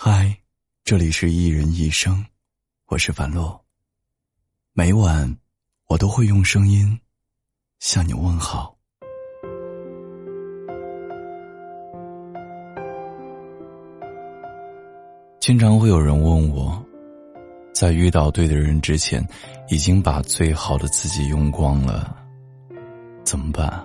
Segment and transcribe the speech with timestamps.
[0.00, 0.32] 嗨，
[0.84, 2.24] 这里是一人一生，
[2.86, 3.60] 我是樊洛。
[4.72, 5.36] 每晚
[5.88, 6.96] 我都会用声音
[7.80, 8.76] 向你问好。
[15.40, 16.80] 经常会有人问我，
[17.74, 19.20] 在遇到对的人之前，
[19.68, 22.16] 已经把最好的自己用光了，
[23.24, 23.84] 怎么办？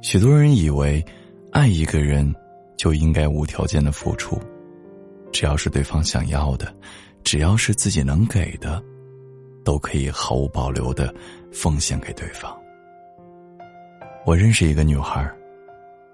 [0.00, 1.04] 许多人以为，
[1.52, 2.34] 爱一个人
[2.76, 4.40] 就应该无条件的付出，
[5.32, 6.74] 只要是对方想要的，
[7.24, 8.82] 只要是自己能给的，
[9.64, 11.14] 都可以毫无保留的
[11.52, 12.56] 奉献给对方。
[14.24, 15.30] 我认识一个女孩，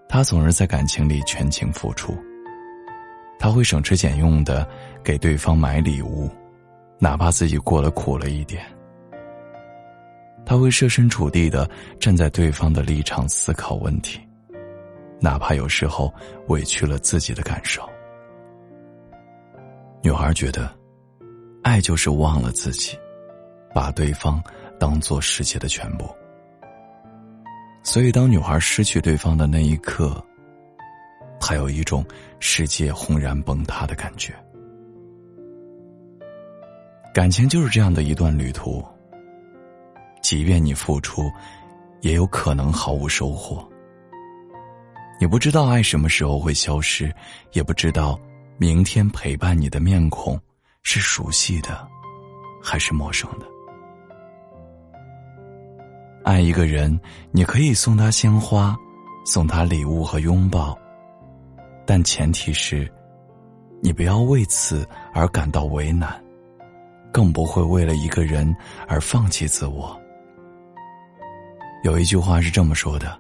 [0.09, 2.17] 她总是在感情里全情付出。
[3.39, 4.69] 她会省吃俭用的
[5.03, 6.31] 给对方买礼物，
[6.99, 8.65] 哪怕自己过得苦了一点。
[10.45, 11.71] 他会设身处地的
[12.01, 14.21] 站在对方的立场思考问题，
[15.23, 16.13] 哪怕有时候
[16.49, 17.89] 委屈了自己的感受。
[20.03, 20.69] 女孩觉得，
[21.63, 22.99] 爱就是忘了自己，
[23.73, 24.43] 把对方
[24.81, 26.11] 当做世界的全部。
[27.85, 30.21] 所以，当女孩失去对方的那一刻，
[31.41, 32.05] 她有一种
[32.41, 34.35] 世界轰然崩塌的感觉。
[37.15, 38.85] 感情就是这样的一段旅途。
[40.21, 41.31] 即便你付出，
[42.01, 43.69] 也有可能毫无收获。
[45.23, 47.15] 你不知道爱什么时候会消失，
[47.53, 48.19] 也不知道
[48.59, 50.37] 明天陪伴你的面孔
[50.83, 51.87] 是熟悉的，
[52.61, 53.47] 还是陌生的。
[56.25, 58.77] 爱一个人，你可以送他鲜花，
[59.25, 60.77] 送他礼物和拥抱，
[61.87, 62.93] 但前提是，
[63.81, 66.21] 你不要为此而感到为难，
[67.13, 68.53] 更不会为了一个人
[68.89, 69.97] 而放弃自我。
[71.85, 73.17] 有一句话是这么说的：“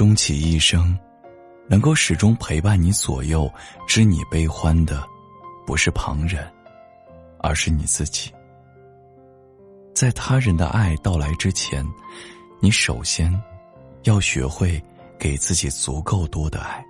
[0.00, 0.98] 终其一生，
[1.68, 3.52] 能够始终陪伴你左右、
[3.86, 5.06] 知你悲欢的，
[5.66, 6.50] 不是旁人，
[7.40, 8.32] 而是你自己。
[9.94, 11.86] 在他人的爱到来之前，
[12.60, 13.30] 你首先
[14.04, 14.82] 要学会
[15.18, 16.82] 给自己足够多的爱。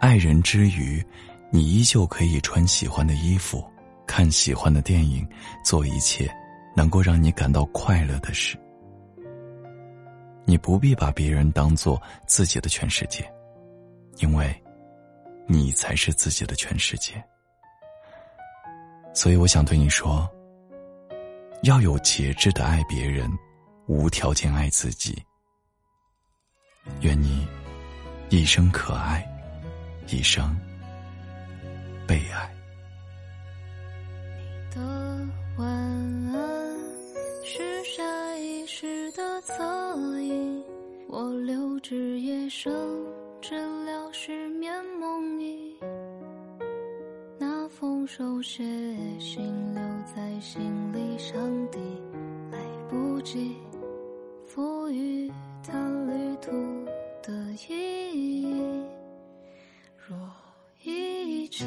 [0.00, 1.04] 爱人之余，
[1.50, 3.68] 你依旧可以穿喜欢的衣服，
[4.06, 5.26] 看喜欢的电影，
[5.64, 6.32] 做一切
[6.76, 8.56] 能够让你感到快乐的事。”
[10.44, 13.24] 你不必把别人当做自己的全世界，
[14.18, 14.54] 因为，
[15.46, 17.22] 你才是自己的全世界。
[19.14, 20.28] 所以，我想对你说，
[21.62, 23.30] 要有节制的爱别人，
[23.86, 25.16] 无条件爱自己。
[27.00, 27.46] 愿你
[28.28, 29.26] 一生可爱，
[30.08, 30.54] 一生
[32.06, 32.52] 被爱。
[34.36, 34.80] 你的
[35.56, 36.76] 晚安
[37.42, 38.02] 是下
[38.36, 39.83] 意识的侧影，
[41.16, 42.74] 我留至夜深，
[43.40, 43.54] 治
[43.84, 45.76] 疗失眠梦呓。
[47.38, 48.64] 那封手写
[49.20, 51.38] 信留在行李箱
[51.70, 51.78] 底，
[52.50, 52.58] 来
[52.90, 53.54] 不及
[54.44, 55.30] 赋予
[55.62, 56.50] 它旅途
[57.22, 57.32] 的
[57.68, 58.82] 意义。
[60.08, 60.18] 若
[60.82, 61.64] 一切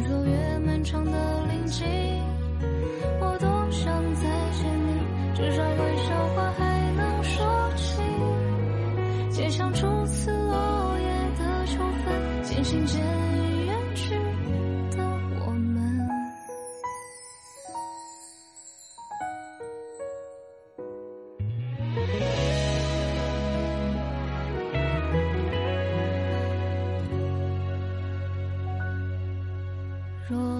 [0.00, 1.12] 越走越漫长的
[1.48, 1.86] 林径。
[3.20, 4.22] 我多想再
[4.52, 4.88] 见你，
[5.34, 8.00] 至少微笑话还能说起。
[9.30, 11.06] 街巷初次落叶
[11.38, 13.49] 的秋分，渐行渐远
[30.30, 30.59] 若